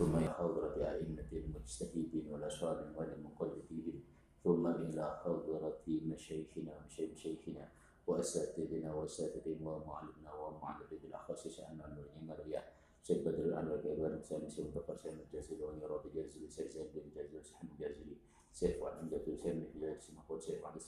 ثم 0.00 0.16
إلى 0.16 0.32
حضرة 0.32 0.76
أئمة 0.80 1.28
المجتهدين 1.32 2.26
والأشرار 2.32 2.92
والمقلدين 2.96 4.04
ثم 4.44 4.66
إلى 4.66 5.20
حضرة 5.24 5.82
مشايخنا 5.86 6.72
ومشايخنا 6.76 7.68
وأساتذتنا 8.06 8.94
وأساتذتنا 8.94 9.70
ومعلمنا 9.70 10.34
ومعلمنا 10.34 10.98
بالأخص 11.02 11.48
شأننا 11.48 11.96
والإمامية 11.98 12.64
سيد 13.02 13.24
بدر 13.28 13.44
الأنور 13.44 13.76
كإبراهيم 13.76 14.20
حسين 14.20 14.48
سيد 14.48 14.66
مظفر 14.66 14.96
سيد 14.96 15.18
الجازري 15.20 15.62
ونيراد 15.62 16.06
الجازري 16.06 16.48
سيد 16.48 16.70
زيد 16.70 16.86
بن 16.94 17.00
الجازري 17.00 17.42
سيد 17.42 17.70
الجازري 17.72 18.16
سيد 18.52 18.80
وعن 18.80 19.04
الجازري 19.04 19.36
سيد 19.36 19.54
بن 19.54 19.66
الجازري 19.74 20.00
سيد 20.00 20.16
محمود 20.16 20.40
سيد 20.40 20.60
وعن 20.62 20.78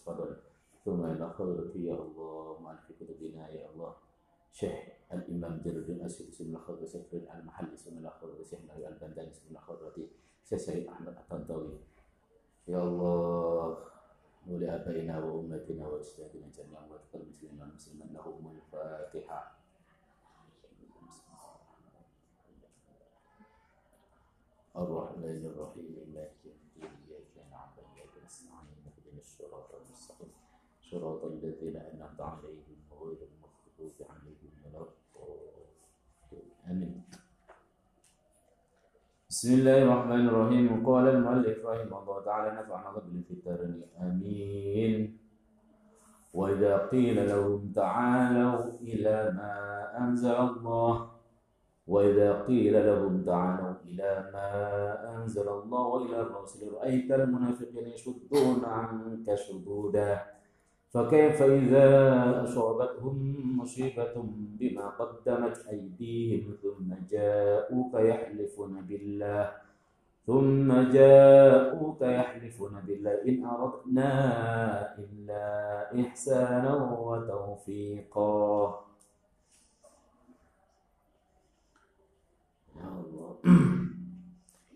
ثم 0.85 1.05
إلى 1.05 1.31
حضرة 1.31 1.73
يا 1.77 1.95
الله 1.95 2.59
مالك 2.61 2.81
كتبنا 3.01 3.49
يا 3.49 3.71
الله. 3.71 3.97
شيخ 4.53 4.79
الإمام 5.13 5.61
جلال 5.65 5.77
الدين 5.77 6.05
اسيوطي 6.05 6.33
سيدنا 6.33 6.59
الخضر 6.59 6.87
سيف 6.87 7.15
المحلي 7.15 7.77
سيدنا 7.77 8.09
الخضر 8.09 8.43
سيدنا 8.43 8.89
البنداني 8.89 9.33
سيدنا 9.33 9.59
الخضر 9.59 10.09
سيد 10.45 10.89
أحمد 10.89 11.17
الطنطاوي. 11.17 11.79
يا 12.69 12.83
الله 12.83 13.79
ولابائنا 14.49 15.25
وأمتنا 15.25 15.87
واجدادنا 15.89 16.49
جميعا 16.57 16.87
واذكر 16.91 17.21
المسلمين 17.21 17.61
والمسلمين 17.61 18.13
لهم 18.13 18.57
الفاتحة. 18.57 19.59
الرحمن 24.77 25.45
الرحيم 25.47 26.13
مالك 26.15 26.37
يوم 26.45 26.57
الدين 26.77 26.91
إياك 27.09 27.51
نعبد 27.51 27.79
واياك 27.79 28.25
نستعين 28.25 28.77
اهدنا 28.87 29.21
الصراط 29.21 29.75
المستقيم. 29.75 30.33
صراط 30.91 31.25
الذين 31.25 31.77
أنعمت 31.77 32.21
عليهم 32.21 32.79
غير 32.93 33.19
المغضوب 33.29 33.97
عليهم 34.11 34.22
آمين. 36.71 37.03
بسم 39.31 39.55
الله 39.55 39.83
الرحمن 39.83 40.29
الرحيم. 40.29 40.87
قال 40.87 41.09
المؤلف 41.09 41.67
رحمه 41.67 41.99
الله 42.03 42.19
تعالى 42.25 42.49
نفعنا 42.61 42.89
الله 42.89 43.23
في 43.29 43.35
الدارين 43.35 43.83
آمين. 44.01 45.19
وإذا 46.35 46.77
قيل 46.87 47.29
لهم 47.29 47.73
تعالوا 47.75 48.65
إلى 48.81 49.33
ما 49.37 49.55
أنزل 49.99 50.35
الله. 50.35 51.11
وإذا 51.87 52.43
قيل 52.43 52.87
لهم 52.87 53.23
تعالوا 53.25 53.75
إلى 53.85 54.31
ما 54.33 54.49
أنزل 55.17 55.49
الله 55.49 55.81
وإلى 55.87 56.21
الرسول 56.21 56.73
رأيت 56.75 57.11
المنافقين 57.11 57.87
يشدون 57.87 58.65
عنك 58.65 59.35
شدودا. 59.35 60.42
فكيف 60.93 61.43
إذا 61.43 61.89
أصابتهم 62.45 63.17
مصيبة 63.59 64.13
بما 64.61 64.87
قدمت 65.01 65.57
أيديهم 65.73 66.45
ثم 66.63 66.89
جاءوك 67.09 67.93
يحلفون 67.95 68.73
بالله؟ 68.85 69.45
ثم 70.27 70.69
جاءوك 70.93 72.01
يحلفون 72.03 72.75
بالله. 72.87 73.15
إن 73.25 73.45
أردنا 73.45 74.13
إلا 75.01 75.45
إحسانا 75.97 76.73
وتوفيقا. 76.93 78.45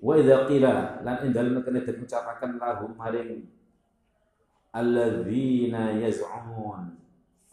Wa 0.07 0.15
idza 0.15 0.47
qila 0.47 1.03
lan 1.03 1.17
indal 1.27 1.51
makana 1.51 1.83
diucapaken 1.83 2.63
lahum 2.63 2.95
maring 2.95 3.43
alladzina 4.77 5.97
yaz'umun 5.97 7.01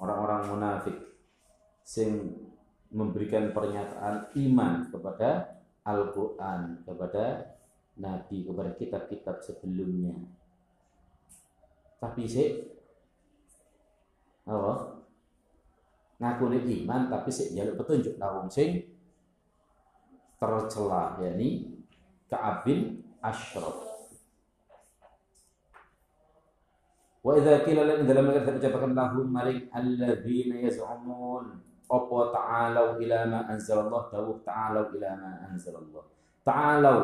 orang-orang 0.03 0.51
munafik 0.51 0.97
sing 1.87 2.35
memberikan 2.91 3.55
pernyataan 3.55 4.35
iman 4.35 4.91
kepada 4.91 5.59
Al-Qur'an, 5.83 6.83
kepada 6.83 7.55
nabi, 7.99 8.47
kepada 8.47 8.71
kitab-kitab 8.75 9.39
sebelumnya. 9.43 10.15
Tapi 11.99 12.23
sih 12.27 12.59
apa? 14.43 14.99
Ngaku 16.19 16.43
iman 16.83 17.01
tapi 17.07 17.31
sih 17.31 17.55
jaluk 17.55 17.83
petunjuk 17.83 18.19
lahum 18.19 18.47
sing 18.51 18.83
tercela 20.39 21.15
yakni 21.19 21.79
Ka'ab 22.27 22.67
bin 22.67 22.99
Ashraf. 23.23 23.92
Wa 27.23 27.39
idza 27.39 27.63
qila 27.63 27.87
lan 27.87 28.03
lahum 28.91 29.31
yaz'umun. 30.67 31.45
Apa 31.87 32.17
ta'alau 32.35 32.99
ila 32.99 33.19
ma 33.31 33.39
anzalallah? 33.47 34.11
Ta'alau 34.43 34.91
ila 34.91 35.09
ma 35.15 35.31
anzalallah. 35.47 36.03
Ta'alau 36.43 36.99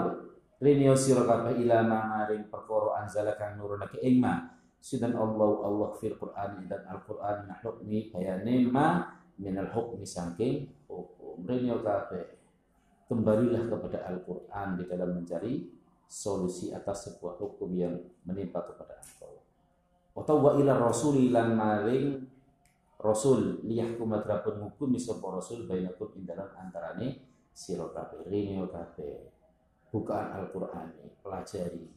ila 0.60 1.78
ma 1.88 2.00
maring 2.20 2.52
sidan 4.80 5.16
Allah 5.16 5.52
Allah 5.64 5.90
fil 6.00 6.16
Qur'an 6.20 6.68
dan 6.68 6.84
kembalilah 13.08 13.64
kepada 13.72 13.98
Al-Quran 14.12 14.68
di 14.78 14.84
dalam 14.86 15.10
mencari 15.16 15.54
solusi 16.06 16.70
atas 16.76 17.10
sebuah 17.10 17.42
hukum 17.42 17.72
yang 17.74 17.96
menimpa 18.28 18.62
kepada 18.68 19.02
engkau. 19.02 19.39
Wa 20.14 20.52
ila 20.58 20.74
rasuli 20.78 21.30
lan 21.30 21.56
maring 21.56 22.08
rasul. 23.00 23.64
Liyahkum 23.64 24.10
madrapun 24.10 24.60
hukum 24.60 24.96
sapa 25.00 25.40
rasul 25.40 25.66
bainakum 25.70 26.12
ing 26.20 26.28
dalam 26.28 26.50
antarane 26.60 27.24
sira 27.56 27.88
kabeh 27.90 28.28
rene 28.28 28.64
kabeh. 28.68 29.32
Bukaan 29.90 30.38
Al-Qur'an 30.38 30.94
pelajari. 31.26 31.90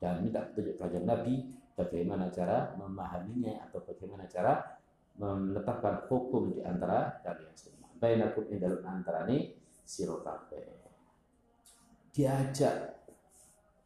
Dan 0.00 0.24
minta 0.24 0.44
petunjuk 0.44 0.80
pelajar 0.80 1.02
Nabi 1.04 1.44
bagaimana 1.76 2.28
cara 2.28 2.76
memahaminya 2.76 3.68
atau 3.68 3.80
bagaimana 3.84 4.28
cara 4.28 4.60
menetapkan 5.20 6.08
hukum 6.08 6.56
di 6.56 6.60
antara 6.64 7.20
kalian 7.24 7.52
semua. 7.56 7.88
Bainakum 8.00 8.48
ing 8.48 8.60
dalam 8.60 8.80
antarane 8.84 9.60
siro 9.84 10.20
diajak 12.10 12.98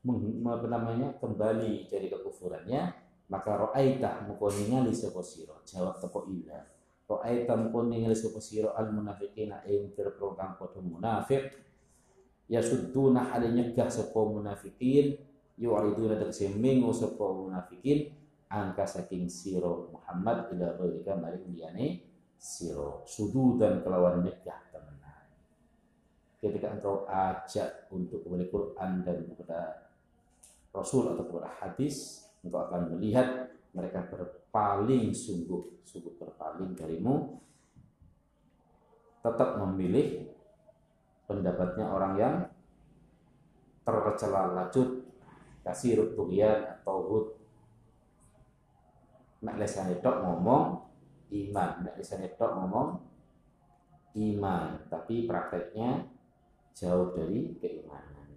apa 0.04 0.66
namanya 0.68 1.16
kembali 1.16 1.88
dari 1.88 2.12
kekufurannya 2.12 3.03
maka 3.30 3.50
ro'aita 3.56 4.28
muka 4.28 4.52
ningali 4.56 4.92
sapa 4.92 5.20
sira? 5.24 5.56
Jawab 5.64 6.00
teko 6.00 6.28
ila. 6.28 6.60
Ro'aita 7.08 7.54
muka 7.56 7.78
ningali 7.88 8.16
sapa 8.16 8.40
sira? 8.40 8.72
Al 8.76 8.92
munafiqina 8.92 9.64
ing 9.68 9.92
pira 9.96 10.12
kang 10.16 10.56
padha 10.56 10.80
munafik 10.80 11.52
ya 12.44 12.60
sudduna 12.60 13.32
hale 13.32 13.48
nyegah 13.56 13.88
sapa 13.88 14.20
munafikin 14.20 15.16
yu'riduna 15.56 16.20
tegese 16.20 16.52
mengo 16.52 16.92
sapa 16.92 17.24
munafikin 17.24 18.12
angka 18.52 18.84
saking 18.84 19.32
sira 19.32 19.70
Muhammad 19.88 20.52
ila 20.52 20.76
ghairika 20.76 21.16
maring 21.16 21.48
liyane 21.52 22.04
sira. 22.36 23.00
Sududan 23.08 23.80
kelawan 23.80 24.20
nyegah 24.20 24.64
ketika 26.44 26.76
engkau 26.76 27.08
ajak 27.08 27.88
untuk 27.88 28.20
kepada 28.20 28.44
Quran 28.52 28.90
dan 29.00 29.24
kepada 29.24 29.60
Rasul 30.76 31.16
atau 31.16 31.24
kepada 31.24 31.48
hadis, 31.64 32.23
engkau 32.44 32.60
akan 32.68 32.94
melihat 32.94 33.48
mereka 33.72 34.04
berpaling 34.06 35.10
sungguh, 35.10 35.82
sungguh 35.82 36.14
berpaling 36.20 36.76
darimu, 36.76 37.40
tetap 39.24 39.56
memilih 39.58 40.28
pendapatnya 41.24 41.88
orang 41.88 42.12
yang 42.20 42.34
tercela 43.82 44.52
lacut, 44.52 45.08
kasih 45.64 46.04
rutugian 46.04 46.80
atau 46.80 46.96
hud. 47.08 47.26
Nek 49.44 49.60
lesane 49.60 50.00
tok 50.00 50.24
ngomong 50.24 50.64
iman, 51.32 51.70
nek 51.84 51.96
lesane 51.96 52.32
tok 52.36 52.52
ngomong 52.52 52.88
iman, 54.14 54.88
tapi 54.88 55.24
prakteknya 55.24 56.08
jauh 56.76 57.12
dari 57.12 57.56
keimanan. 57.60 58.28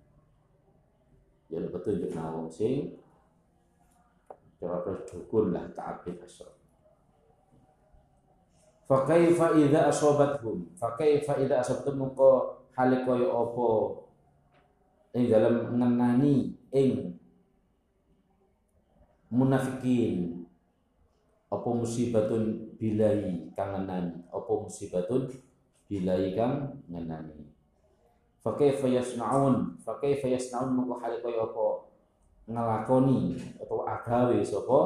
Jadi 1.48 1.68
petunjuk 1.71 2.12
nawang 2.12 2.51
sing 2.51 3.06
jawab 4.57 5.06
dukun 5.06 5.54
lah 5.54 5.65
ta'abid 5.69 6.18
asyrak. 6.21 6.57
Fakaifa 8.88 9.54
idza 9.59 9.92
asabathum 9.92 10.71
fakaifa 10.80 11.44
idza 11.44 11.59
asabtum 11.59 12.07
mengko 12.07 12.63
hale 12.71 13.04
kaya 13.04 13.27
apa 13.27 13.68
ing 15.12 15.27
dalam 15.27 15.75
ngenani 15.75 16.56
ing 16.71 17.19
munafikin. 19.27 20.48
Apa 21.48 21.68
musibatun 21.71 22.75
bilai 22.75 23.51
kang 23.56 23.71
ngenani? 23.71 24.19
Apa 24.31 24.51
musibatun 24.68 25.31
bilai 25.88 26.36
kang 26.36 26.83
ngenani? 26.92 27.48
Fakaifa 28.44 28.88
yasnaun, 28.88 29.80
fakaifa 29.80 30.27
yasnaun 30.27 30.75
mengko 30.75 31.00
hale 31.00 31.19
kaya 31.24 31.44
apa 31.44 31.88
ngelakoni 32.48 33.36
atau 33.60 33.84
agawe 33.84 34.40
sapa? 34.42 34.80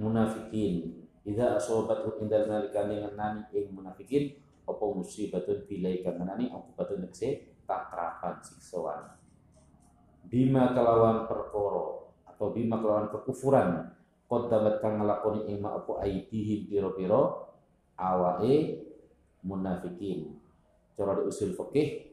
Munafikin. 0.00 1.04
Idza 1.22 1.54
asobat 1.54 2.02
indal 2.18 2.50
nalikane 2.50 2.98
ngenani 2.98 3.46
ing 3.54 3.70
munafikin 3.70 4.34
apa 4.66 4.84
musibatun 4.90 5.68
bilai 5.70 6.02
ngenani 6.02 6.50
apa 6.50 6.68
batun 6.74 7.06
tegese? 7.06 7.54
Tatrapan 7.62 8.42
siksoan 8.42 9.22
bima 10.32 10.72
kelawan 10.72 11.28
perkoro 11.28 12.16
atau 12.24 12.56
bima 12.56 12.80
kelawan 12.80 13.12
kekufuran 13.12 13.92
dapat 14.32 14.80
kang 14.80 14.96
ngelakoni 14.96 15.44
ima 15.52 15.76
apa 15.76 16.08
aidihim 16.08 16.64
piro-piro 16.64 17.52
awae 18.00 18.80
munafikin. 19.44 20.40
Cara 20.96 21.20
usul 21.20 21.52
fikih 21.52 22.11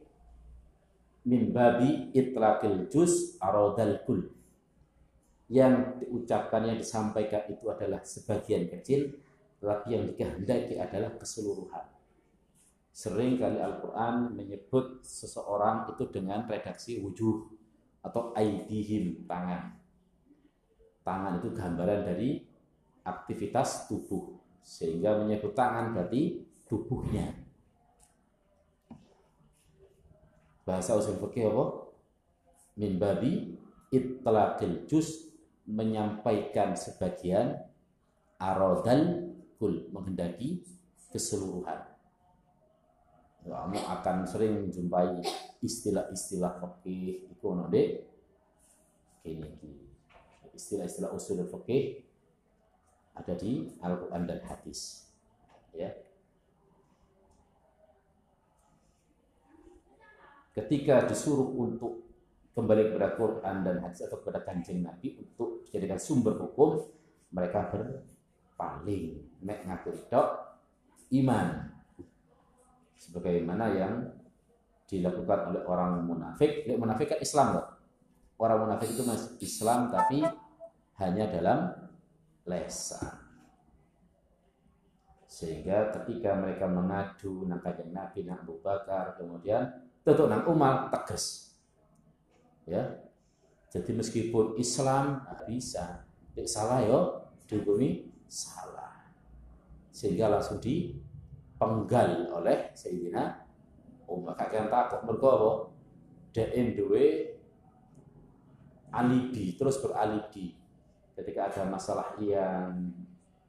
min 1.30 1.54
babi 1.54 2.10
itlaqil 2.18 2.90
juz 2.90 3.38
aradal 3.38 4.02
kul. 4.10 4.26
Yang 5.50 6.02
diucapkan 6.02 6.66
yang 6.66 6.78
disampaikan 6.82 7.46
itu 7.46 7.70
adalah 7.70 8.02
sebagian 8.02 8.66
kecil 8.66 9.14
tetapi 9.62 9.88
yang 9.94 10.04
dikehendaki 10.10 10.82
adalah 10.82 11.14
keseluruhan. 11.20 11.86
Sering 12.90 13.38
kali 13.38 13.62
Al-Quran 13.62 14.34
menyebut 14.34 15.06
seseorang 15.06 15.94
itu 15.94 16.10
dengan 16.10 16.50
redaksi 16.50 17.00
wujuh 17.00 17.48
atau 18.02 18.34
aidihim 18.34 19.24
tangan. 19.30 19.78
Tangan 21.04 21.40
itu 21.44 21.50
gambaran 21.54 22.02
dari 22.08 22.44
aktivitas 23.04 23.88
tubuh 23.88 24.36
sehingga 24.64 25.16
menyebut 25.20 25.56
tangan 25.56 25.96
berarti 25.96 26.44
tubuhnya 26.68 27.39
bahasa 30.70 30.94
usul 30.94 31.18
fikih 31.18 31.50
apa 31.50 31.90
min 32.78 33.02
babi 33.02 33.58
itlaqil 33.90 34.86
juz 34.86 35.34
menyampaikan 35.66 36.78
sebagian 36.78 37.58
arodal 38.38 39.34
kul 39.58 39.90
menghendaki 39.90 40.62
keseluruhan 41.10 41.90
kamu 43.50 43.82
akan 43.82 44.30
sering 44.30 44.62
menjumpai 44.62 45.26
istilah-istilah 45.66 46.62
fikih 46.62 47.34
itu 47.34 47.48
node 47.50 48.06
ini 49.26 49.50
istilah-istilah 50.54 51.10
usul 51.18 51.42
fikih 51.50 52.06
ada 53.20 53.36
di 53.36 53.68
Al-Qur'an 53.84 54.24
dan 54.24 54.40
hadis. 54.48 55.12
Ya. 55.76 55.92
Ketika 60.60 61.08
disuruh 61.08 61.56
untuk 61.56 62.04
kembali 62.52 62.92
kepada 62.92 63.16
Quran 63.16 63.64
dan 63.64 63.80
hadis 63.80 64.04
atau 64.04 64.20
kepada 64.20 64.44
kanjeng 64.44 64.84
Nabi 64.84 65.16
untuk 65.16 65.64
dijadikan 65.64 65.96
sumber 65.96 66.36
hukum, 66.36 66.84
mereka 67.32 67.72
berpaling 67.72 69.40
mek 69.40 69.64
ngaku 69.64 69.96
iman 71.24 71.48
sebagaimana 73.00 73.66
yang 73.72 73.94
dilakukan 74.92 75.56
oleh 75.56 75.64
orang 75.64 76.04
munafik. 76.04 76.68
Munafik 76.68 77.16
kan 77.16 77.20
Islam 77.24 77.48
loh. 77.56 77.68
Orang 78.36 78.68
munafik 78.68 78.92
itu 78.92 79.08
masih 79.08 79.40
Islam 79.40 79.88
tapi 79.88 80.28
hanya 81.00 81.26
dalam 81.32 81.72
lesan. 82.44 83.16
Sehingga 85.24 85.96
ketika 85.96 86.36
mereka 86.36 86.68
mengadu 86.68 87.48
nang 87.48 87.64
Nabi, 87.64 88.28
Abu 88.28 88.60
Bakar, 88.60 89.16
kemudian 89.16 89.88
tentu 90.10 90.26
nang 90.26 90.44
Umar 90.50 90.90
tegas. 90.90 91.54
Ya. 92.66 93.06
Jadi 93.70 93.94
meskipun 93.94 94.58
Islam 94.58 95.22
bisa, 95.46 96.02
salah 96.50 96.82
yo 96.82 97.30
dihukumi 97.46 98.10
salah. 98.26 99.14
Sehingga 99.94 100.30
langsung 100.30 100.58
dipenggal 100.58 102.34
oleh 102.34 102.74
Sayyidina 102.74 103.46
Umar. 104.10 104.34
Kakek 104.34 104.74
takut 104.74 105.06
mergo 105.06 105.30
apa? 105.30 105.52
Dek 106.30 106.50
alibi, 108.90 109.54
terus 109.54 109.78
beralibi 109.82 110.58
ketika 111.14 111.52
ada 111.52 111.64
masalah 111.68 112.18
yang 112.22 112.90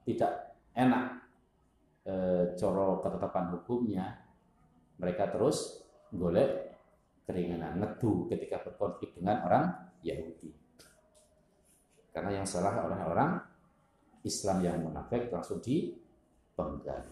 tidak 0.05 0.59
enak 0.75 1.23
e, 2.05 2.13
coro 2.57 2.99
ketetapan 2.99 3.45
hukumnya 3.55 4.05
mereka 4.99 5.31
terus 5.31 5.87
golek 6.11 6.75
keringanan 7.23 7.79
ngedu 7.79 8.27
ketika 8.27 8.59
berkonflik 8.67 9.15
dengan 9.15 9.47
orang 9.47 9.65
Yahudi. 10.03 10.51
Karena 12.11 12.43
yang 12.43 12.47
salah 12.47 12.83
orang-orang 12.83 13.39
Islam 14.27 14.59
yang 14.61 14.77
munafik 14.83 15.31
langsung 15.31 15.63
dipenggal. 15.63 17.07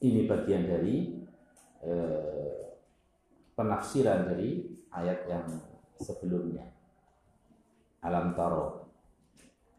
Ini 0.00 0.24
bagian 0.24 0.64
dari 0.64 0.96
e, 1.84 1.92
penafsiran 3.52 4.32
dari 4.32 4.64
ayat 4.88 5.28
yang 5.28 5.44
sebelumnya. 6.00 6.64
Alam 8.00 8.32
taro 8.32 8.88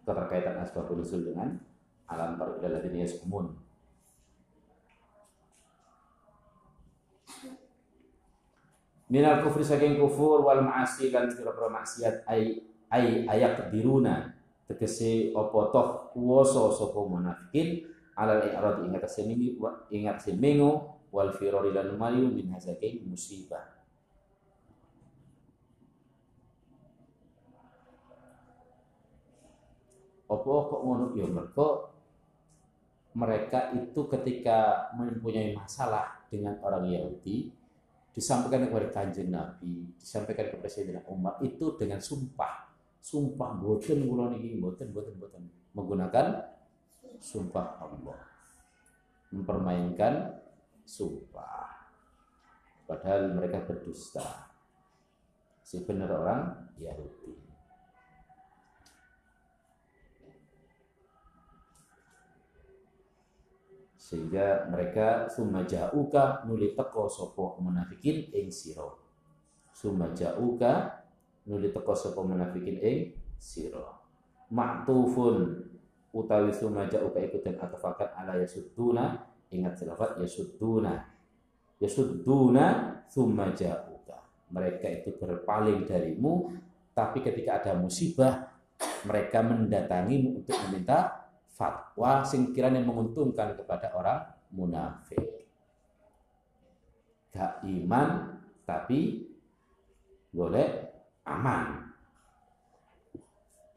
keterkaitan 0.06 0.62
asbabul 0.62 1.02
nusul 1.02 1.26
dengan 1.26 1.58
alam 2.06 2.38
taro 2.38 2.62
ila 2.62 2.70
ladina 2.70 3.02
minal 9.12 9.44
kufri 9.44 9.60
saking 9.60 10.00
kufur 10.00 10.40
wal 10.40 10.64
ma'asi 10.64 11.12
lan 11.12 11.28
pira-pira 11.28 11.68
maksiat 11.68 12.24
ay 12.32 12.64
ay 12.88 13.28
ayak 13.28 13.68
diruna 13.68 14.32
tegese 14.72 15.36
apa 15.36 15.60
toh 15.76 15.88
kuwasa 16.16 16.72
sapa 16.72 17.00
munafikin 17.04 17.84
alal 18.16 18.40
i'rad 18.40 18.88
ingat 18.88 19.04
semini 19.12 19.60
ingat 19.92 20.24
semengo 20.24 21.04
wal 21.12 21.36
firari 21.36 21.76
lan 21.76 21.92
lumayu 21.92 22.32
min 22.32 22.56
hasaking 22.56 23.04
musibah. 23.04 23.84
Apa 30.32 30.48
kok 30.48 30.80
ngono? 30.88 31.12
Ya 31.20 31.28
mergo 31.28 31.92
mereka 33.12 33.76
itu 33.76 34.08
ketika 34.08 34.88
mempunyai 34.96 35.52
masalah 35.52 36.24
dengan 36.32 36.56
orang 36.64 36.88
Yahudi 36.88 37.52
disampaikan 38.12 38.68
kepada 38.68 38.88
kanjeng 38.92 39.32
Nabi, 39.32 39.96
disampaikan 39.96 40.52
kepada 40.52 40.68
Sayyidina 40.68 41.02
Umar 41.08 41.40
itu 41.40 41.76
dengan 41.80 42.04
sumpah. 42.04 42.72
Sumpah 43.02 43.58
boten 43.58 44.06
kula 44.06 44.30
niki 44.30 44.62
boten 44.62 44.94
boten 44.94 45.16
boten 45.18 45.44
menggunakan 45.74 46.38
sumpah 47.18 47.82
Allah. 47.82 48.20
Mempermainkan 49.32 50.38
sumpah. 50.84 51.88
Padahal 52.84 53.32
mereka 53.32 53.64
berdusta. 53.64 54.52
Sebenarnya 55.64 56.20
orang 56.20 56.42
Yahudi. 56.76 57.51
Sehingga 64.12 64.68
mereka 64.68 65.32
summa 65.32 65.64
ja'uka 65.64 66.44
nuli 66.44 66.76
teko 66.76 67.08
sapa 67.08 67.56
munafikin 67.64 68.28
ing 68.36 68.52
sira. 68.52 68.84
Summa 69.72 70.12
ja'uka 70.12 71.00
nuli 71.48 71.72
teko 71.72 71.96
sapa 71.96 72.20
munafikin 72.20 72.76
ing 72.84 73.00
sira. 73.40 73.88
Maktufun 74.52 75.64
utawi 76.12 76.52
summa 76.52 76.92
ja'uka 76.92 77.24
iku 77.24 77.40
den 77.40 77.56
atafakat 77.56 78.12
ala 78.12 78.36
yasudduna 78.36 79.16
ingat 79.48 79.80
selafat 79.80 80.20
yasudduna 80.20 81.08
yasudduna 81.80 82.66
summa 83.08 83.56
ja'uka. 83.56 84.20
Mereka 84.52 84.92
itu 84.92 85.16
berpaling 85.16 85.88
darimu 85.88 86.52
tapi 86.92 87.24
ketika 87.24 87.64
ada 87.64 87.80
musibah 87.80 88.52
mereka 89.08 89.40
mendatangimu 89.40 90.44
untuk 90.44 90.60
meminta 90.68 91.21
fatwa 91.62 92.26
sing 92.26 92.50
kiranya 92.58 92.82
menguntungkan 92.82 93.54
kepada 93.54 93.94
orang 93.94 94.26
munafik. 94.50 95.46
Gak 97.30 97.62
iman 97.62 98.42
tapi 98.66 99.30
boleh 100.34 100.90
aman. 101.30 101.94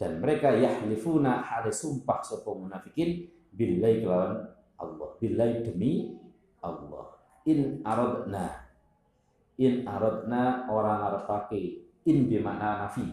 Dan 0.01 0.25
mereka 0.25 0.57
yahlifuna 0.57 1.45
hal 1.45 1.69
sumpah 1.69 2.25
sapa 2.25 2.49
munafikin 2.57 3.29
billahi 3.53 4.01
kelawan 4.01 4.49
Allah. 4.81 5.09
Billahi 5.21 5.61
demi 5.61 6.17
Allah. 6.65 7.21
In 7.45 7.85
aradna 7.85 8.65
in 9.61 9.87
aradna 9.87 10.67
orang 10.67 10.99
Arab 11.05 11.25
pakai 11.29 11.85
in 12.09 12.27
bermakna 12.27 12.89
nafi. 12.89 13.07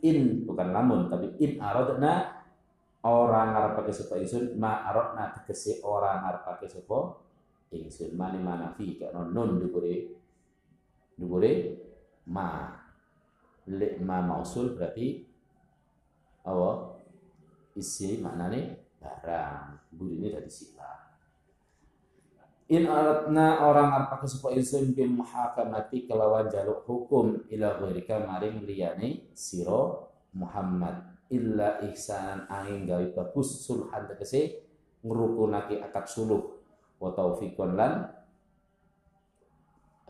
In 0.00 0.48
bukan 0.48 0.68
lamun 0.72 1.12
tapi 1.12 1.36
in 1.42 1.60
aradna 1.60 2.29
orang 3.06 3.56
ngarep 3.56 3.72
pakai 3.80 3.94
sapa 3.94 4.14
ingsun 4.20 4.44
ma 4.60 4.84
arokna 4.88 5.32
tegese 5.32 5.80
orang 5.86 6.24
ngarep 6.24 6.42
pakai 6.44 6.68
sapa 6.68 6.98
ingsun. 7.72 8.12
Mani 8.16 8.38
mana 8.42 8.74
fi 8.76 8.98
kayak 8.98 9.16
nun 9.32 9.60
dukure 9.60 10.16
dukure 11.16 11.52
ma. 12.28 12.76
Le 13.70 14.00
ma 14.02 14.18
mausul 14.24 14.74
berarti 14.74 15.22
apa? 16.42 16.70
Isi 17.76 18.18
maknane 18.18 18.60
barang. 18.98 19.94
Ini 20.00 20.26
dari 20.32 20.50
sifat 20.50 21.00
In 22.70 22.86
aratna 22.86 23.66
orang 23.66 23.90
arpa 23.90 24.22
kesupa 24.22 24.54
insun 24.54 24.94
bil 24.94 25.10
muhakamati 25.10 26.06
kelawan 26.06 26.46
jaluk 26.46 26.86
hukum 26.86 27.42
ila 27.50 27.82
ghairika 27.82 28.22
maring 28.22 28.62
liyane 28.62 29.34
siro 29.34 30.06
Muhammad 30.38 31.02
illa 31.30 31.78
ihsan 31.90 32.46
angin 32.50 32.84
gawe 32.84 33.06
bagus 33.14 33.62
sulhan 33.64 34.06
tegese 34.10 34.66
ngrukunake 35.06 35.78
akad 35.78 36.06
suluh. 36.06 36.58
Wa 37.00 37.16
taufiqon 37.16 37.78
lan 37.78 38.10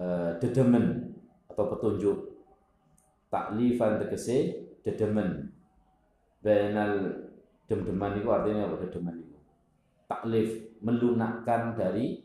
uh, 0.01 0.35
dedemen 0.41 1.15
atau 1.47 1.65
petunjuk. 1.71 2.19
Taklifan 3.31 4.01
tegese 4.03 4.67
dedemen. 4.83 5.55
Benal 6.41 7.21
dem-deman 7.69 8.17
itu 8.17 8.27
artinya 8.33 8.67
apa 8.67 8.81
dedeman 8.83 9.21
itu 9.21 9.31
taklif 10.11 10.75
melunakkan 10.83 11.79
dari 11.79 12.19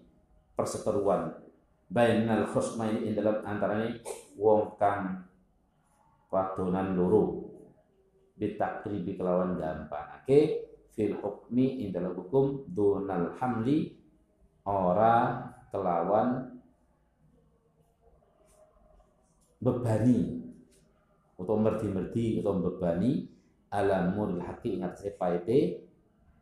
perseteruan. 0.58 1.38
Bainal 1.86 2.50
khusmaini 2.50 3.06
ing 3.06 3.14
dalam 3.14 3.46
antaranya 3.46 3.94
wong 4.34 4.74
kang 4.82 5.22
wadonan 6.34 6.98
loro 6.98 7.35
bitakribi 8.36 9.16
kelawan 9.16 9.56
gampangake 9.56 10.68
fil 10.96 11.16
hukmi 11.20 11.84
ing 11.84 11.96
dalam 11.96 12.16
hukum 12.16 12.68
donal 12.72 13.36
hamli 13.40 13.96
ora 14.68 15.48
kelawan 15.72 16.60
bebani 19.60 20.46
atau 21.36 21.56
merdi-merdi 21.60 22.40
atau 22.40 22.60
bebani 22.60 23.28
alamul 23.72 24.40
haki 24.40 24.80
ingat 24.80 25.00
saya 25.00 25.16
paite 25.20 25.84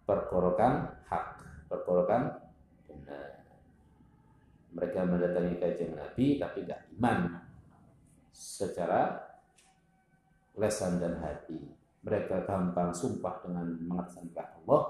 perkorokan 0.06 1.02
hak 1.10 1.26
perkorokan 1.70 2.44
mereka 4.74 5.06
mendatangi 5.06 5.62
kajian 5.62 5.94
Nabi 5.94 6.42
tapi 6.42 6.66
tidak 6.66 6.82
iman 6.98 7.46
secara 8.34 9.22
lesan 10.58 10.98
dan 10.98 11.22
hati. 11.22 11.62
Mereka 12.04 12.44
gampang 12.44 12.92
sumpah 12.92 13.40
dengan 13.44 13.68
mengatasnamakan 13.88 14.48
Allah. 14.64 14.82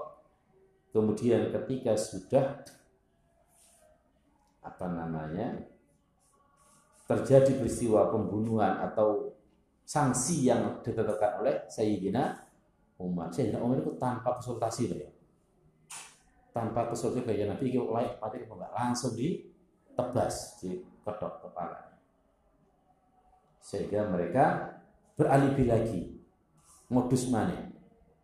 Kemudian 0.90 1.50
ketika 1.50 1.94
sudah 1.94 2.62
apa 4.64 4.86
namanya 4.90 5.62
terjadi 7.04 7.60
peristiwa 7.60 8.10
pembunuhan 8.10 8.80
atau 8.90 9.34
sanksi 9.84 10.48
yang 10.48 10.80
ditetapkan 10.82 11.42
oleh 11.42 11.66
Sayyidina 11.70 12.34
Umar. 12.98 13.30
Sayyidina 13.30 13.62
Umar 13.62 13.78
itu 13.78 13.94
tanpa 13.98 14.38
konsultasi 14.38 14.90
ya. 14.90 15.10
Tanpa 16.50 16.90
konsultasi 16.90 17.26
kayak 17.26 17.58
Nabi 17.58 17.74
itu 17.74 17.82
layak 17.90 18.18
mati 18.18 18.42
langsung 18.48 19.14
di 19.14 19.54
tebas 19.94 20.58
di 20.58 20.82
kedok 21.06 21.46
kepala 21.46 21.94
sehingga 23.64 24.04
mereka 24.12 24.76
beralibi 25.16 25.64
lagi 25.64 26.13
modus 26.94 27.26
mana 27.26 27.74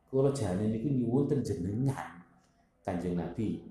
kalau 0.06 0.30
jalan 0.30 0.70
ini 0.70 1.02
nyuwun 1.02 1.42
jenengan 1.42 2.22
kanjeng 2.86 3.18
Nabi 3.18 3.62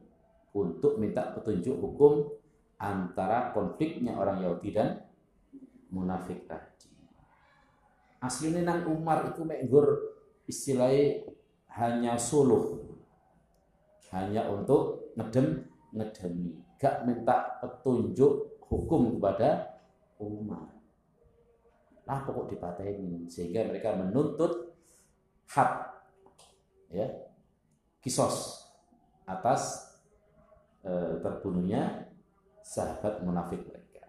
untuk 0.55 0.99
minta 0.99 1.31
petunjuk 1.35 1.75
hukum 1.79 2.27
antara 2.79 3.51
konfliknya 3.51 4.15
orang 4.15 4.39
Yahudi 4.43 4.71
dan 4.71 5.03
munafik 5.91 6.47
tadi. 6.47 6.87
Aslinya 8.23 8.63
nang 8.63 8.87
Umar 8.87 9.31
itu 9.31 9.43
menggur 9.43 10.15
istilahnya 10.47 11.27
hanya 11.75 12.15
suluh, 12.15 12.83
hanya 14.11 14.47
untuk 14.47 15.11
ngedem 15.15 15.67
ngedemi 15.91 16.55
gak 16.79 17.03
minta 17.03 17.59
petunjuk 17.59 18.63
hukum 18.63 19.19
kepada 19.19 19.75
umat. 20.23 20.71
Nah 22.07 22.19
pokok 22.23 22.55
dipateni 22.55 23.27
sehingga 23.27 23.67
mereka 23.67 23.99
menuntut 23.99 24.78
hak 25.49 25.71
ya. 26.93 27.07
Kisos. 27.99 28.65
Atas 29.29 29.93
e, 30.81 31.21
terbunuhnya 31.21 32.09
sahabat 32.65 33.21
munafik 33.21 33.61
mereka. 33.65 34.05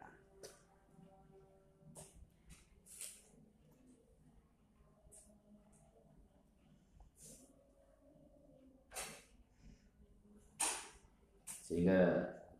Sehingga 11.67 12.01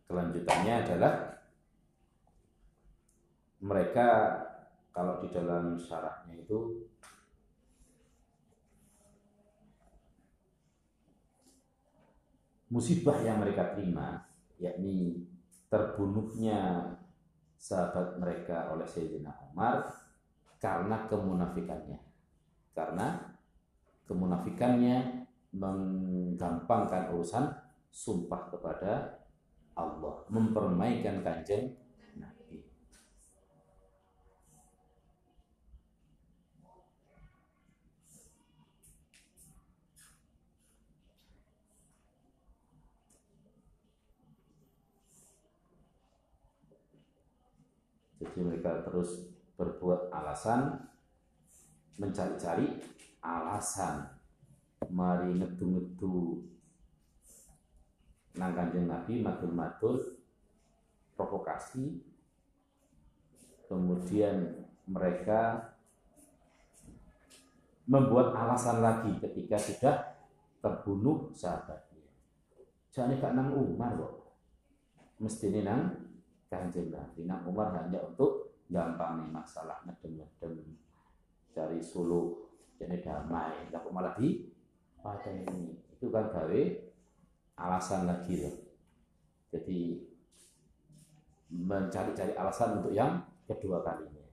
kelanjutannya 0.07 0.73
adalah 0.85 1.13
mereka 3.61 4.07
kalau 4.91 5.21
di 5.23 5.27
dalam 5.31 5.77
syaratnya 5.77 6.35
itu 6.39 6.87
musibah 12.71 13.19
yang 13.19 13.43
mereka 13.43 13.75
terima 13.75 14.23
yakni 14.55 15.27
terbunuhnya 15.67 16.87
sahabat 17.59 18.17
mereka 18.17 18.71
oleh 18.73 18.87
Sayyidina 18.87 19.29
Umar 19.51 19.91
karena 20.57 21.05
kemunafikannya. 21.05 21.99
Karena 22.71 23.19
kemunafikannya 24.07 25.27
menggampangkan 25.51 27.11
urusan 27.11 27.51
sumpah 27.91 28.47
kepada 28.47 29.19
Allah 29.75 30.23
mempermaikan 30.31 31.19
kanjeng 31.23 31.75
Nabi. 32.15 32.63
Jadi 48.21 48.39
mereka 48.45 48.85
terus 48.85 49.33
berbuat 49.57 50.13
alasan, 50.13 50.77
mencari-cari 51.97 52.69
alasan, 53.25 54.05
mari 54.93 55.41
ngedu-ngedu. 55.41 56.45
Nang 58.37 58.53
kanjeng 58.53 58.85
Nabi 58.85 59.25
matur-matur 59.25 60.21
provokasi. 61.17 61.97
Kemudian 63.65 64.67
mereka 64.85 65.73
membuat 67.87 68.35
alasan 68.37 68.83
lagi 68.83 69.17
ketika 69.17 69.57
sudah 69.57 69.95
terbunuh 70.61 71.33
sahabatnya. 71.33 72.05
Jangan 72.91 73.17
gak 73.17 73.33
nang 73.33 73.49
Umar 73.55 73.95
kok. 73.95 74.13
Mesti 75.23 75.49
ini 75.49 75.63
nang 75.63 76.10
kanjeng 76.51 76.91
Nabi 76.91 77.23
nang 77.23 77.47
Umar 77.47 77.71
hanya 77.71 78.03
untuk 78.03 78.59
gampang 78.67 79.23
nih 79.23 79.29
masalah 79.31 79.79
ngedem-ngedem 79.87 80.75
cari 81.55 81.79
suluh 81.79 82.51
jadi 82.75 82.99
damai 82.99 83.71
nggak 83.71 83.87
malah 83.87 84.19
di 84.19 84.51
pada 84.99 85.31
ini 85.31 85.79
itu 86.01 86.09
kan 86.09 86.33
gawe 86.33 86.61
alasan 87.61 88.09
lagi 88.09 88.41
loh. 88.41 88.55
Jadi 89.53 90.01
mencari-cari 91.51 92.33
alasan 92.33 92.81
untuk 92.81 92.93
yang 92.95 93.21
kedua 93.45 93.83
kalinya. 93.85 94.25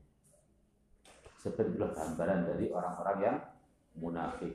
Seperti 1.36 1.74
itulah 1.74 1.92
gambaran 1.92 2.46
dari 2.46 2.66
orang-orang 2.70 3.18
yang 3.20 3.36
munafik. 3.98 4.54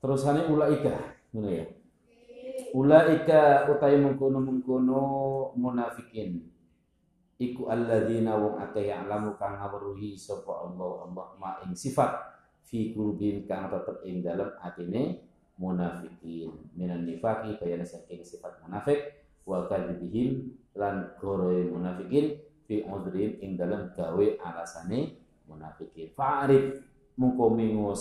Terusannya 0.00 0.52
ulaika, 0.52 0.94
ya. 1.32 1.64
Ulaika 2.76 3.70
utai 3.72 3.96
mengkono 3.96 4.38
mengkono 4.44 5.00
munafikin. 5.56 6.44
Iku 7.36 7.68
alladzina 7.68 8.36
wong 8.36 8.56
akeh 8.60 8.88
ya'lamu 8.88 9.36
kang 9.36 9.60
ngawruhi 9.60 10.16
sapa 10.16 10.68
Allah 10.68 11.04
Allah 11.04 11.26
ma 11.36 11.60
ing 11.68 11.76
sifat 11.76 12.08
fi 12.64 12.96
qulubihim 12.96 13.44
kang 13.44 13.68
tetep 13.68 14.00
ing 14.08 14.24
dalem 14.24 14.56
atine 14.60 15.20
munafikin. 15.60 16.52
Minan 16.76 17.04
nifaqi 17.04 17.60
bayana 17.60 17.84
saking 17.84 18.24
sifat 18.24 18.60
munafik 18.64 19.20
wa 19.44 19.68
kadzibihim 19.68 20.56
lan 20.76 21.12
goroe 21.20 21.68
munafikin 21.68 22.40
fi 22.64 22.84
udhrim 22.88 23.36
ing 23.44 23.60
dalem 23.60 23.92
gawe 23.92 24.26
alasane 24.40 25.20
munafikin. 25.44 26.12
Fa'arif 26.16 26.80
mungko 27.20 27.52
mingo 27.52 27.92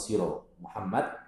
Muhammad 0.63 1.24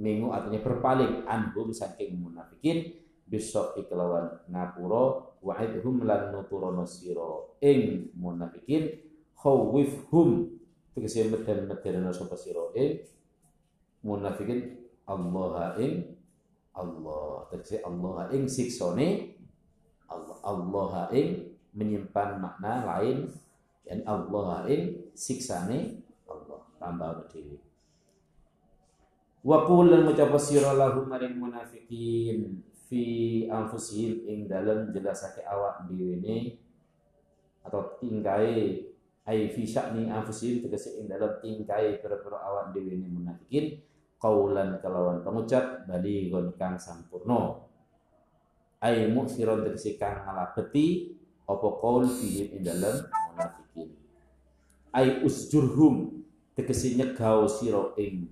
Minggu 0.00 0.32
artinya 0.32 0.64
berpaling. 0.64 1.28
Anhum 1.28 1.76
saking 1.76 2.16
munafikin 2.16 2.96
besok 3.28 3.76
iklawan 3.76 4.32
ngapura 4.48 5.36
wa'idhum 5.44 6.08
lan 6.08 6.32
nuturono 6.32 6.88
sira 6.88 7.60
ing 7.60 8.08
munafikin 8.16 8.96
khawifhum. 9.36 10.56
Tegese 10.96 11.28
meden-medenono 11.28 12.10
sapa 12.16 12.34
sira 12.40 12.72
ing 12.74 13.04
munafikin 14.00 14.88
Allah 15.04 15.76
ing 15.76 16.16
Allah. 16.72 17.44
Tegese 17.52 17.84
Allah 17.84 18.32
ing 18.32 18.48
siksone 18.48 19.36
Allah 20.08 20.38
Allah 20.42 21.12
ing 21.12 21.54
menyimpan 21.76 22.40
makna 22.40 22.88
lain 22.88 23.28
dan 23.84 24.00
Allah 24.08 24.64
ing 24.64 25.12
siksane 25.12 26.00
Allah. 26.24 26.64
Tambah 26.80 27.28
dhewe 27.28 27.69
Wa 29.40 29.64
qul 29.64 29.88
lan 29.88 30.04
ngucap 30.04 30.36
lahum 30.76 31.08
maring 31.08 31.40
munafikin 31.40 32.60
fi 32.84 33.04
anfusihim 33.48 34.28
ing 34.28 34.38
dalem 34.44 34.92
jelasake 34.92 35.40
awak 35.48 35.88
dhewe 35.88 36.60
atau 37.64 37.96
tingkai 37.96 38.84
ai 39.24 39.48
fi 39.48 39.62
sya'ni 39.64 40.12
anfusihim 40.12 40.60
tegese 40.60 41.00
ing 41.00 41.08
dalem 41.08 41.40
tingkai 41.40 42.04
pira-pira 42.04 42.36
awak 42.36 42.76
dhewe 42.76 43.00
munafikin 43.00 43.80
qaulan 44.20 44.76
kalawan 44.84 45.24
pengucap 45.24 45.88
balighun 45.88 46.52
kang 46.60 46.76
sampurna. 46.76 47.64
Ai 48.84 49.08
muksiron 49.08 49.64
tegese 49.64 49.96
kang 49.96 50.20
ngalabeti 50.28 51.16
apa 51.48 51.68
qaul 51.80 52.04
fihim 52.04 52.60
ing 52.60 52.62
dalem 52.68 53.08
munafikin. 53.08 53.88
Ai 54.92 55.24
usjurhum 55.24 56.26
tegese 56.52 56.92
nyegao 56.92 57.48
sira 57.48 57.96
ing 57.96 58.28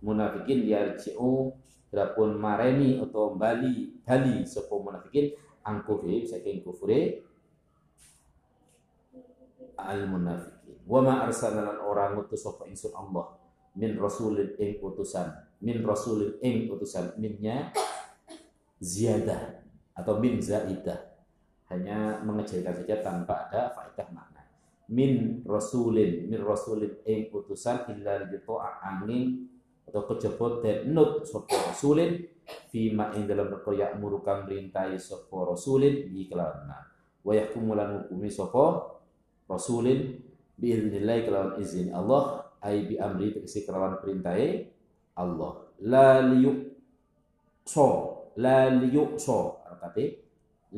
munafikin 0.00 0.64
yarji'u 0.66 1.52
Berapun 1.90 2.38
mareni 2.38 3.02
atau 3.02 3.34
bali 3.34 3.98
bali 4.06 4.46
sapa 4.46 4.70
munafikin 4.78 5.34
angkufri 5.66 6.22
saking 6.22 6.62
kufure 6.62 7.26
al 9.74 10.06
munafikin. 10.06 10.78
Wa 10.86 11.02
ma 11.02 11.26
orang 11.82 12.14
ngutus 12.14 12.46
sapa 12.46 12.70
insun 12.70 12.94
Allah 12.94 13.34
min 13.74 13.98
rasulin 13.98 14.54
ing 14.62 14.78
utusan 14.78 15.34
min 15.58 15.82
rasulin 15.82 16.38
ing 16.38 16.70
utusan 16.70 17.18
minnya 17.18 17.74
ziyadah 18.78 19.58
atau 19.98 20.22
min 20.22 20.38
zaidah 20.38 21.10
hanya 21.74 22.22
mengecilkan 22.22 22.86
saja 22.86 23.02
tanpa 23.02 23.50
ada 23.50 23.74
faedah 23.74 24.06
makna 24.14 24.46
min 24.86 25.42
rasulin 25.42 26.30
min 26.30 26.38
rasulin 26.38 27.02
ing 27.02 27.34
utusan 27.34 27.90
illa 27.98 28.22
li 28.30 28.38
angin 28.82 29.49
atau 29.90 30.06
kejebot 30.06 30.62
nut 30.86 31.26
sopo 31.26 31.50
rasulin 31.50 32.22
fima 32.70 33.10
ing 33.18 33.26
dalam 33.26 33.50
perkara 33.50 33.90
ya'muru 33.90 34.22
kang 34.22 34.46
merintahi 34.46 34.94
sopo 34.94 35.50
rasulin 35.50 36.06
bi 36.06 36.30
kelawan 36.30 36.70
wa 37.26 37.32
yahkumu 37.34 37.74
lan 37.74 38.06
hukumi 38.06 38.30
sopo 38.30 38.64
rasulin 39.50 40.14
bi 40.54 40.70
idznillah 40.70 41.26
kelawan 41.26 41.52
izin 41.58 41.90
Allah 41.90 42.46
ai 42.62 42.86
bi 42.86 42.94
amri 43.02 43.34
tegese 43.34 43.66
kelawan 43.66 43.98
perintahe 43.98 44.70
Allah. 45.18 45.66
La 45.82 46.22
liyuk 46.22 46.70
so 47.66 47.86
la 48.38 48.70
liyuk 48.70 49.18
so 49.18 49.58
artine 49.66 50.22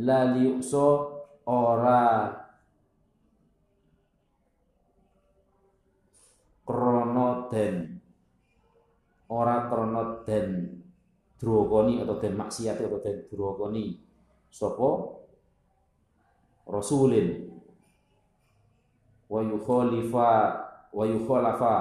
la 0.01 0.33
liyuk 0.33 0.65
so 0.65 0.87
ora 1.47 2.31
krono 6.67 7.51
den 7.51 8.01
ora 9.29 9.69
krana 9.69 10.23
den 10.27 10.49
drokoni 11.43 11.99
atau 11.99 12.23
den 12.23 12.39
maksiat 12.39 12.79
atau 12.79 13.03
den 13.03 13.27
drokoni 13.27 13.99
sapa? 14.47 15.19
Rasulin. 16.71 17.51
Wa 19.27 19.43
yukhalifa 19.43 20.31
wa 20.95 21.05
yukhalafa 21.09 21.75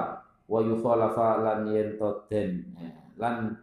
wa 0.50 0.58
yukhalafa 0.58 1.46
lan 1.46 1.70
den 2.26 2.50
eh, 2.74 2.92
lan 3.14 3.54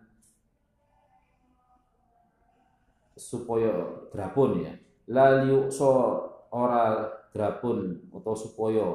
supaya 3.19 4.07
drapun 4.07 4.63
ya. 4.63 4.71
La 5.11 5.43
so 5.67 6.23
ora 6.55 7.11
drapun 7.35 8.07
atau 8.15 8.33
supaya 8.37 8.87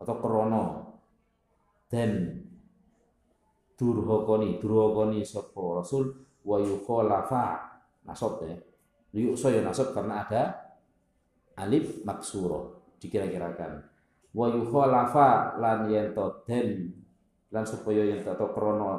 atau 0.00 0.16
krono 0.16 0.64
den 1.92 2.40
durhakani 3.76 4.56
durhakani 4.62 5.20
sapa? 5.20 5.84
Rasul 5.84 6.29
wa 6.44 6.56
yukhalafa 6.60 7.44
nasab 8.04 8.40
ya. 8.44 8.56
Liuk 9.10 9.34
ya 9.34 9.60
nasab 9.60 9.90
karena 9.90 10.22
ada 10.22 10.42
alif 11.58 12.06
maksuro 12.06 12.94
dikira-kirakan. 13.02 13.82
Wa 14.30 14.46
yukhalafa 14.46 15.58
lan 15.58 15.90
yento 15.90 16.46
den 16.46 16.94
lan 17.50 17.66
supaya 17.66 18.06
yen 18.06 18.22
atau 18.22 18.54
krono 18.54 18.90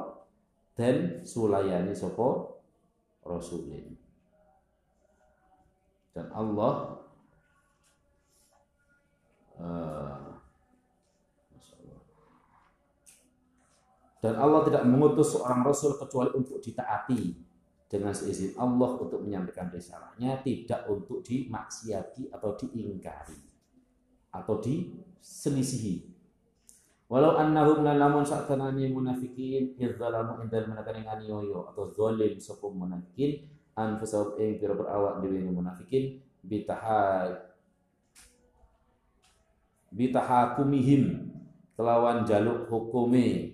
den 0.76 1.24
sulayani 1.24 1.96
sapa 1.96 2.52
rasulin. 3.24 3.96
Dan 6.12 6.28
Allah 6.36 7.00
uh, 9.56 10.11
Dan 14.22 14.38
Allah 14.38 14.62
tidak 14.70 14.86
mengutus 14.86 15.34
seorang 15.34 15.66
Rasul 15.66 15.98
kecuali 15.98 16.30
untuk 16.38 16.62
ditaati 16.62 17.22
dengan 17.90 18.14
seizin 18.14 18.54
Allah 18.56 19.02
untuk 19.02 19.20
menyampaikan 19.26 19.74
risalahnya, 19.74 20.40
tidak 20.46 20.86
untuk 20.88 21.26
dimaksiati 21.26 22.30
atau 22.30 22.54
diingkari 22.54 23.42
atau 24.32 24.62
diselisihi. 24.62 26.08
Walau 27.12 27.36
annahum 27.36 27.84
lalamun 27.84 28.24
saat 28.24 28.48
kanani 28.48 28.88
munafikin 28.88 29.76
idzalamu 29.76 30.40
indal 30.48 30.72
menakani 30.72 31.28
yoyo 31.28 31.68
atau 31.68 31.84
zalim 31.92 32.40
sapa 32.40 32.72
munafikin 32.72 33.52
anfusahum 33.76 34.40
ing 34.40 34.64
pira 34.64 34.72
berawak 34.72 35.20
dhewe 35.20 35.44
munafikin 35.52 36.24
bitahai 36.40 37.36
bitahakumihim 39.92 41.36
kelawan 41.76 42.24
jaluk 42.24 42.72
hukume 42.72 43.28
e, 43.28 43.51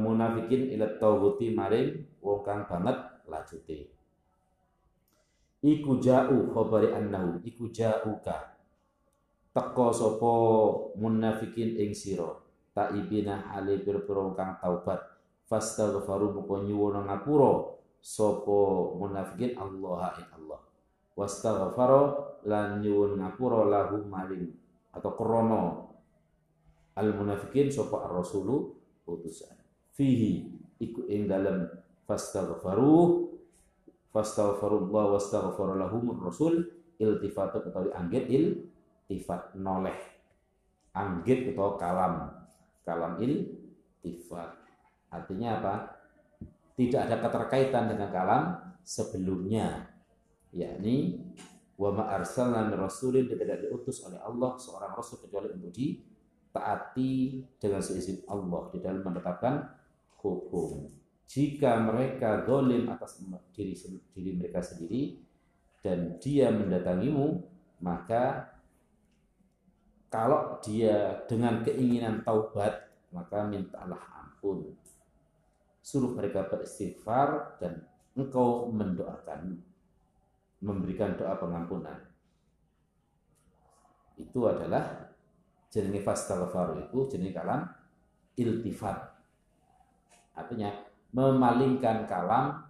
munafikin 0.00 0.72
ila 0.74 0.98
tauhuti 0.98 1.52
maring 1.52 2.06
wong 2.22 2.40
kang 2.46 2.64
banget 2.64 2.96
lajute. 3.28 3.90
Iku 5.58 5.98
ja'u 5.98 6.54
khabari 6.54 6.94
annahu 6.94 7.42
iku 7.42 7.68
ja'uka. 7.68 8.56
Teko 9.50 9.86
sapa 9.90 10.32
munafikin 10.94 11.74
ing 11.76 11.90
sira. 11.92 12.30
Taibina 12.70 13.42
hale 13.50 13.82
pira-pira 13.82 14.22
kang 14.38 14.56
taubat. 14.62 15.02
Fastaghfaru 15.50 16.38
muko 16.38 16.62
nyuwun 16.62 17.04
ngapura 17.10 17.74
sapa 17.98 18.58
munafikin 18.94 19.58
Allah 19.58 20.14
ing 20.22 20.28
Allah. 20.38 20.60
Wastaghfara 21.18 22.02
lan 22.46 22.78
nyuwun 22.78 23.18
ngapura 23.18 23.66
lahum 23.66 24.06
maring 24.06 24.54
atau 24.94 25.12
krono 25.18 25.90
al 26.94 27.10
munafikin 27.14 27.70
sapa 27.70 28.06
ar-rasulu 28.06 28.74
utusan 29.06 29.54
fihi 29.98 30.46
iku 30.78 31.10
ing 31.10 31.26
dalam 31.26 31.66
fastaghfaru 32.06 33.26
fastaghfarullah 34.14 35.18
wastaghfar 35.18 35.74
lahumur 35.74 36.22
rasul 36.22 36.62
iltifatu 37.02 37.66
utawi 37.66 37.90
anggit 37.90 38.30
iltifat 38.30 39.58
noleh. 39.58 39.98
Anggit 40.94 41.50
atau 41.54 41.74
kalam 41.74 42.30
kalam 42.86 43.18
iltifat. 43.20 44.54
Artinya 45.10 45.48
apa? 45.60 45.74
Tidak 46.78 47.00
ada 47.10 47.18
keterkaitan 47.18 47.90
dengan 47.90 48.08
kalam 48.14 48.42
sebelumnya. 48.86 49.90
Yakni 50.54 51.20
wa 51.76 51.92
ma 51.92 52.04
arsalna 52.16 52.70
rasulin 52.72 53.28
tidak 53.28 53.66
diutus 53.66 54.02
oleh 54.06 54.18
Allah 54.18 54.56
seorang 54.56 54.96
rasul 54.96 55.20
kecuali 55.22 55.52
untuk 55.52 55.70
di 55.70 56.00
taati 56.50 57.44
dengan 57.60 57.84
seizin 57.84 58.24
Allah 58.26 58.72
di 58.72 58.78
dalam 58.80 59.04
menetapkan 59.04 59.77
hukum. 60.18 60.90
Jika 61.28 61.80
mereka 61.84 62.42
dolim 62.42 62.88
atas 62.88 63.20
diri, 63.52 63.76
diri 64.16 64.30
mereka 64.34 64.64
sendiri 64.64 65.20
dan 65.84 66.16
dia 66.18 66.48
mendatangimu, 66.48 67.44
maka 67.84 68.48
kalau 70.08 70.56
dia 70.64 71.20
dengan 71.28 71.60
keinginan 71.60 72.24
taubat, 72.24 72.88
maka 73.12 73.44
mintalah 73.44 74.00
ampun. 74.24 74.72
Suruh 75.84 76.16
mereka 76.16 76.48
beristighfar 76.48 77.60
dan 77.60 77.84
engkau 78.16 78.72
mendoakan, 78.72 79.60
memberikan 80.64 81.12
doa 81.16 81.36
pengampunan. 81.36 82.08
Itu 84.16 84.48
adalah 84.48 85.12
jenenge 85.68 86.00
fastaghfaru 86.00 86.88
itu 86.88 86.98
jenenge 87.12 87.36
kalam 87.36 87.68
iltifat. 88.34 89.07
Artinya 90.38 90.70
memalingkan 91.10 92.06
kalam 92.06 92.62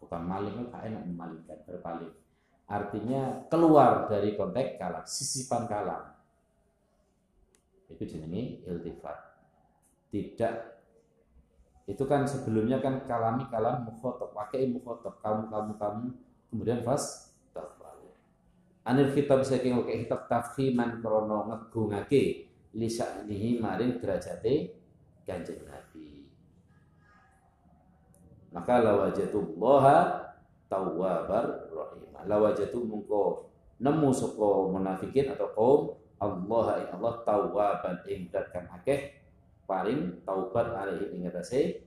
bukan 0.00 0.22
maling 0.24 0.72
kan 0.72 0.88
enak 0.88 1.04
memalingkan 1.04 1.58
berpaling. 1.68 2.16
Artinya 2.64 3.44
keluar 3.52 4.08
dari 4.08 4.32
konteks 4.32 4.80
kalam 4.80 5.04
sisipan 5.04 5.68
kalam. 5.68 6.16
Itu 7.92 8.08
jenenge 8.08 8.64
iltifat. 8.64 9.36
Tidak 10.08 10.72
itu 11.82 12.04
kan 12.06 12.22
sebelumnya 12.24 12.78
kan 12.78 13.02
kalami 13.10 13.44
kalam 13.50 13.82
mukhotob 13.82 14.30
pakai 14.30 14.70
mukhotob 14.70 15.18
kamu 15.18 15.50
kamu 15.50 15.72
kamu 15.82 16.06
kemudian 16.54 16.80
fas 16.86 17.34
anil 18.82 19.10
kitab 19.14 19.42
saking 19.42 19.78
oke 19.78 19.90
kitab 19.90 20.30
tafhiman 20.30 21.02
krono 21.02 21.50
ngegungake 21.50 22.50
lisa 22.74 23.22
ini 23.26 23.58
maring 23.58 23.98
derajate 23.98 24.74
kanjeng 25.26 25.62
Nabi 25.66 26.21
maka 28.52 28.84
lawajatullaha 28.84 29.96
tawwabar 30.68 31.72
rahim 31.72 32.12
lawajatu 32.28 32.78
mungko 32.84 33.50
nemu 33.82 34.08
saka 34.14 34.48
munafikin 34.70 35.32
atau 35.32 35.48
kaum 35.56 35.80
Allah 36.22 36.86
ing 36.86 36.88
Allah 37.00 37.14
tawwaban 37.26 37.96
ing 38.06 38.30
kan 38.30 38.70
akeh 38.78 39.18
paling 39.66 40.22
taubat 40.22 40.70
alaihi 40.70 41.18
ing 41.18 41.26
atase 41.26 41.82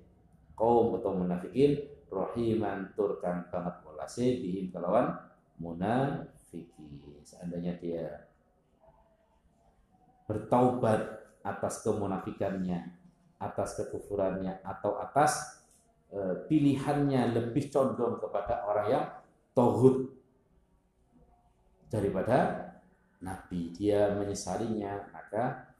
kaum 0.60 1.00
atau 1.00 1.16
munafikin 1.16 1.80
rahiman 2.12 2.92
turkan 3.00 3.48
banget 3.48 3.76
walase 3.88 4.44
bihim 4.44 4.72
kelawan 4.72 5.16
munafikin. 5.60 7.22
Seandainya 7.26 7.80
dia 7.80 8.28
bertaubat 10.26 11.26
atas 11.46 11.86
kemunafikannya 11.86 12.98
atas 13.38 13.78
kekufurannya 13.78 14.64
atau 14.64 14.98
atas 14.98 15.62
pilihannya 16.48 17.36
lebih 17.36 17.68
condong 17.68 18.24
kepada 18.24 18.64
orang 18.64 18.88
yang 18.88 19.06
tohut 19.52 20.08
daripada 21.92 22.72
Nabi. 23.20 23.72
Dia 23.76 24.16
menyesalinya 24.16 25.12
maka 25.12 25.76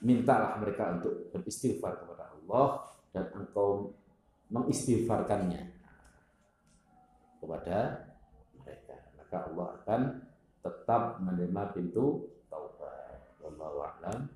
mintalah 0.00 0.56
mereka 0.60 0.96
untuk 1.00 1.32
beristighfar 1.32 2.00
kepada 2.00 2.32
Allah 2.32 2.66
dan 3.12 3.26
engkau 3.32 3.92
mengistighfarkannya 4.52 5.72
kepada 7.40 8.08
mereka. 8.60 8.94
Maka 9.16 9.36
Allah 9.52 9.66
akan 9.82 10.00
tetap 10.60 11.02
menerima 11.20 11.62
pintu 11.72 12.28
taubat. 12.52 13.36
Wallahu 13.40 13.78
a'lam 13.84 14.35